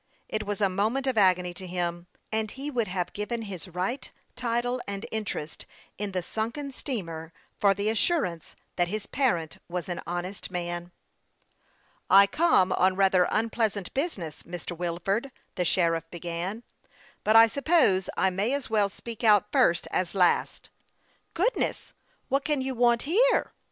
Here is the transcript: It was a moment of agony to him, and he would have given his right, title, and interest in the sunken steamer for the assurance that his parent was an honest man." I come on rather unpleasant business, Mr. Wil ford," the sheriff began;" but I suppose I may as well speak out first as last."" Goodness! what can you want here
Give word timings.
It 0.27 0.47
was 0.47 0.61
a 0.61 0.67
moment 0.67 1.05
of 1.05 1.15
agony 1.15 1.53
to 1.53 1.67
him, 1.67 2.07
and 2.31 2.49
he 2.49 2.71
would 2.71 2.87
have 2.87 3.13
given 3.13 3.43
his 3.43 3.67
right, 3.67 4.11
title, 4.35 4.81
and 4.87 5.05
interest 5.11 5.67
in 5.99 6.11
the 6.11 6.23
sunken 6.23 6.71
steamer 6.71 7.31
for 7.59 7.75
the 7.75 7.87
assurance 7.87 8.55
that 8.77 8.87
his 8.87 9.05
parent 9.05 9.59
was 9.69 9.87
an 9.89 10.01
honest 10.07 10.49
man." 10.49 10.91
I 12.09 12.25
come 12.25 12.71
on 12.71 12.95
rather 12.95 13.27
unpleasant 13.29 13.93
business, 13.93 14.41
Mr. 14.41 14.75
Wil 14.75 14.97
ford," 15.05 15.31
the 15.53 15.65
sheriff 15.65 16.09
began;" 16.09 16.63
but 17.23 17.35
I 17.35 17.45
suppose 17.45 18.09
I 18.17 18.31
may 18.31 18.53
as 18.53 18.71
well 18.71 18.89
speak 18.89 19.23
out 19.23 19.51
first 19.51 19.87
as 19.91 20.15
last."" 20.15 20.71
Goodness! 21.35 21.93
what 22.27 22.43
can 22.43 22.61
you 22.63 22.73
want 22.73 23.03
here 23.03 23.53